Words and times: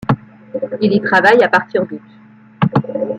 Il 0.81 0.93
y 0.93 0.99
travaille 0.99 1.43
à 1.43 1.47
partir 1.47 1.85
d'août. 1.85 2.01